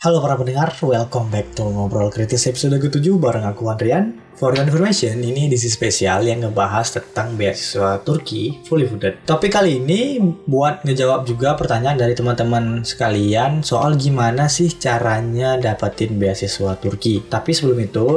[0.00, 4.16] Halo para pendengar, welcome back to Ngobrol Kritis episode ke-7 bareng aku Andrian.
[4.32, 9.20] For your information, ini edisi spesial yang ngebahas tentang beasiswa Turki fully funded.
[9.28, 10.16] Topik kali ini
[10.48, 17.20] buat ngejawab juga pertanyaan dari teman-teman sekalian soal gimana sih caranya dapetin beasiswa Turki.
[17.28, 18.08] Tapi sebelum itu,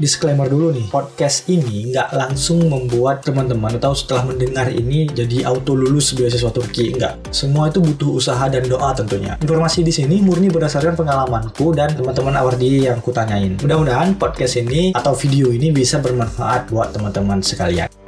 [0.00, 5.76] disclaimer dulu nih, podcast ini nggak langsung membuat teman-teman atau setelah mendengar ini jadi auto
[5.76, 7.32] lulus beasiswa Turki, nggak.
[7.32, 9.36] Semua itu butuh usaha dan doa tentunya.
[9.40, 13.60] Informasi di sini murni berdasarkan pengalamanku dan teman-teman awardi yang kutanyain.
[13.60, 18.01] Mudah-mudahan podcast ini atau video ini bisa bermanfaat buat teman-teman sekalian.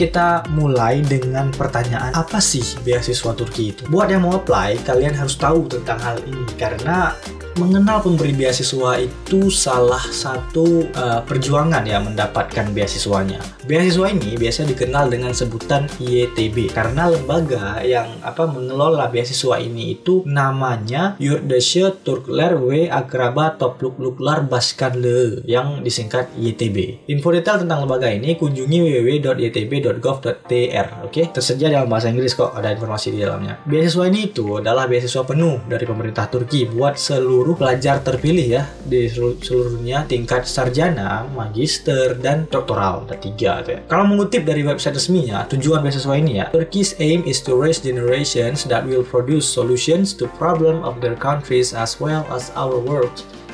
[0.00, 3.84] Kita mulai dengan pertanyaan apa sih beasiswa Turki itu?
[3.92, 7.12] Buat yang mau apply, kalian harus tahu tentang hal ini karena
[7.60, 13.36] mengenal pemberi beasiswa itu salah satu uh, perjuangan ya mendapatkan beasiswanya.
[13.68, 20.24] Beasiswa ini biasa dikenal dengan sebutan IETB karena lembaga yang apa mengelola beasiswa ini itu
[20.24, 27.04] namanya Yurdische Turkler W Agraba Topluk-Luklar Baskanle yang disingkat IETB.
[27.12, 31.04] Info detail tentang lembaga ini kunjungi www.ietb.gov.tr.
[31.04, 31.24] Oke, okay?
[31.28, 33.60] tersedia dalam bahasa Inggris kok ada informasi di dalamnya.
[33.68, 38.62] Beasiswa ini itu adalah beasiswa penuh dari pemerintah Turki buat seluruh seluruh pelajar terpilih ya
[38.86, 43.02] di seluruh dunia tingkat sarjana, magister, dan doktoral.
[43.10, 43.80] Ada tiga tuh ya.
[43.90, 48.62] Kalau mengutip dari website resminya, tujuan beasiswa ini ya, Turkey's aim is to raise generations
[48.70, 53.10] that will produce solutions to problem of their countries as well as our world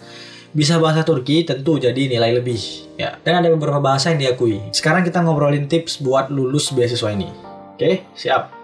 [0.56, 2.56] Bisa bahasa Turki tentu jadi nilai lebih
[2.96, 3.20] ya.
[3.20, 4.72] Dan ada beberapa bahasa yang diakui.
[4.72, 7.28] Sekarang kita ngobrolin tips buat lulus beasiswa ini.
[7.76, 8.55] Oke, siap.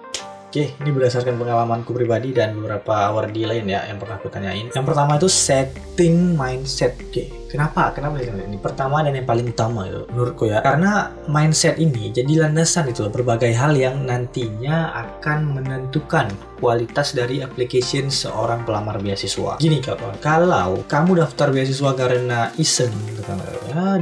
[0.52, 4.68] Oke, ini berdasarkan pengalamanku pribadi dan beberapa awardi lain ya yang pernah aku tanyain.
[4.68, 6.92] Yang pertama itu setting mindset.
[7.08, 7.88] Oke, kenapa?
[7.96, 8.60] Kenapa ini?
[8.60, 10.60] Pertama dan yang paling utama itu menurutku ya.
[10.60, 16.28] Karena mindset ini jadi landasan itu berbagai hal yang nantinya akan menentukan
[16.60, 19.56] kualitas dari application seorang pelamar beasiswa.
[19.56, 23.24] Gini kawan, kalau kamu daftar beasiswa karena iseng gitu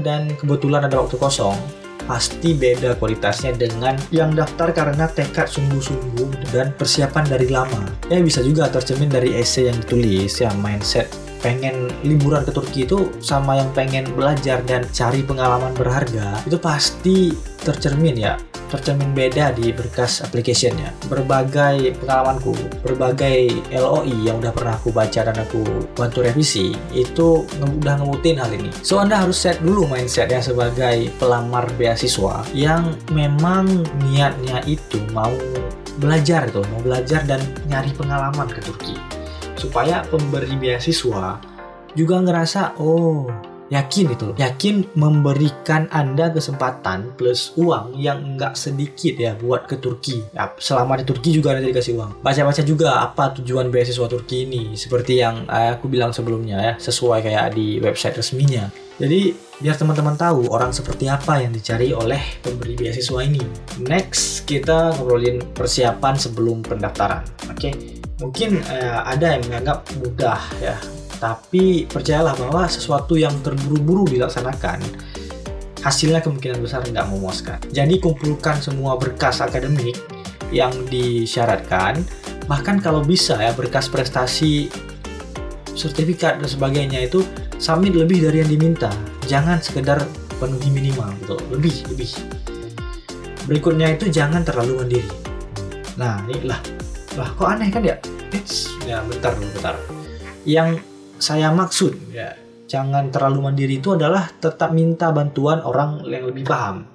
[0.02, 1.54] dan kebetulan ada waktu kosong,
[2.10, 7.86] pasti beda kualitasnya dengan yang daftar karena tekad sungguh-sungguh dan persiapan dari lama.
[8.10, 13.12] Ya bisa juga tercermin dari essay yang ditulis, ya mindset pengen liburan ke Turki itu
[13.20, 17.32] sama yang pengen belajar dan cari pengalaman berharga itu pasti
[17.64, 18.34] tercermin ya
[18.70, 20.94] tercermin beda di berkas applicationnya.
[21.10, 22.54] Berbagai pengalamanku,
[22.86, 25.66] berbagai LOI yang udah pernah aku baca dan aku
[25.98, 28.70] bantu revisi, itu udah ngemutin hal ini.
[28.86, 33.66] So, Anda harus set dulu mindset ya sebagai pelamar beasiswa yang memang
[34.06, 35.34] niatnya itu mau
[35.98, 39.19] belajar itu, mau belajar dan nyari pengalaman ke Turki.
[39.60, 41.36] Supaya pemberi beasiswa
[41.92, 43.28] juga ngerasa oh
[43.70, 50.26] yakin itu yakin memberikan anda kesempatan plus uang yang nggak sedikit ya buat ke Turki.
[50.34, 52.20] Ya, selama di Turki juga nanti dikasih uang.
[52.20, 57.22] Baca-baca juga apa tujuan beasiswa Turki ini seperti yang eh, aku bilang sebelumnya ya sesuai
[57.22, 58.66] kayak di website resminya.
[59.00, 63.40] Jadi biar teman-teman tahu orang seperti apa yang dicari oleh pemberi beasiswa ini.
[63.86, 67.24] Next kita ngobrolin persiapan sebelum pendaftaran.
[67.48, 67.70] Oke?
[67.70, 67.99] okay?
[68.20, 70.76] Mungkin eh, ada yang menganggap mudah ya
[71.20, 74.80] tapi percayalah bahwa sesuatu yang terburu-buru dilaksanakan,
[75.84, 77.60] hasilnya kemungkinan besar tidak memuaskan.
[77.70, 80.00] Jadi kumpulkan semua berkas akademik
[80.48, 82.00] yang disyaratkan,
[82.48, 84.72] bahkan kalau bisa ya berkas prestasi,
[85.76, 87.20] sertifikat dan sebagainya itu
[87.60, 88.88] submit lebih dari yang diminta.
[89.28, 90.00] Jangan sekedar
[90.40, 92.10] penuhi minimal gitu, lebih lebih.
[93.44, 95.10] Berikutnya itu jangan terlalu mandiri.
[96.00, 96.60] Nah, ini lah,
[97.12, 98.00] lah kok aneh kan ya?
[98.86, 99.76] Ya bentar dulu bentar.
[100.46, 100.82] Yang
[101.20, 102.38] saya maksud ya
[102.70, 106.86] jangan terlalu mandiri itu adalah tetap minta bantuan orang yang lebih paham.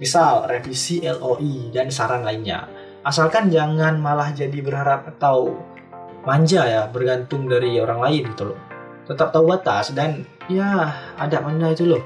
[0.00, 2.64] Misal revisi LOI dan saran lainnya.
[3.04, 5.52] Asalkan jangan malah jadi berharap atau
[6.24, 8.60] manja ya bergantung dari orang lain gitu loh.
[9.08, 12.04] Tetap tahu batas dan ya ada mana itu loh.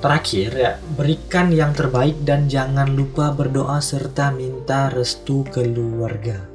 [0.00, 6.49] Terakhir ya, berikan yang terbaik dan jangan lupa berdoa serta minta restu keluarga.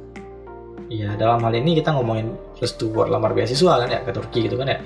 [0.86, 2.30] Ya, dalam hal ini kita ngomongin
[2.62, 4.78] restu buat lamar beasiswa kan ya ke Turki gitu kan ya.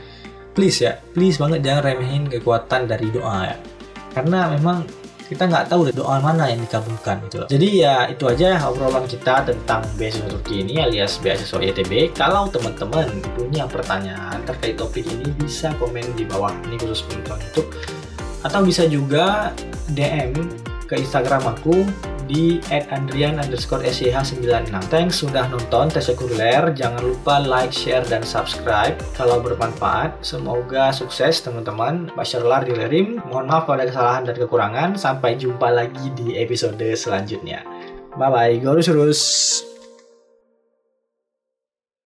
[0.56, 3.56] Please ya, please banget jangan remehin kekuatan dari doa ya.
[4.10, 4.82] Karena memang
[5.30, 7.48] kita nggak tahu doa mana yang dikabulkan gitu loh.
[7.48, 12.10] Jadi ya itu aja obrolan kita tentang beasiswa Turki ini alias beasiswa YTB.
[12.18, 13.06] Kalau teman-teman
[13.38, 17.70] punya pertanyaan terkait topik ini bisa komen di bawah ini khusus penonton YouTube
[18.40, 19.52] atau bisa juga
[19.92, 20.32] DM
[20.90, 21.86] ke Instagram aku
[22.30, 22.62] di
[22.94, 24.38] @andrian underscore 96
[24.86, 26.70] Thanks sudah nonton tes sekuler.
[26.70, 30.22] Jangan lupa like, share, dan subscribe kalau bermanfaat.
[30.22, 32.14] Semoga sukses teman-teman.
[32.14, 33.18] Basyarlar dilerim.
[33.26, 34.90] Mohon maaf kalau ada kesalahan dan kekurangan.
[34.94, 37.66] Sampai jumpa lagi di episode selanjutnya.
[38.14, 38.62] Bye-bye.
[38.62, 39.69] Gorus-urus.